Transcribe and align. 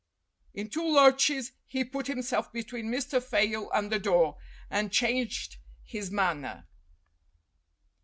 In 0.55 0.67
two 0.71 0.83
lurches 0.95 1.51
he 1.67 1.83
put 1.83 2.07
himself 2.07 2.51
between 2.51 2.89
Mr. 2.91 3.21
Fayle 3.21 3.69
and 3.71 3.91
the 3.91 3.99
door, 3.99 4.37
and 4.67 4.91
changed 4.91 5.57
his 5.83 6.09
manner. 6.09 6.65